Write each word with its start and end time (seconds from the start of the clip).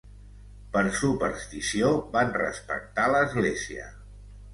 Per 0.77 0.81
superstició 0.99 1.91
van 2.15 2.31
respectar 2.37 3.05
l'Església. 3.17 3.87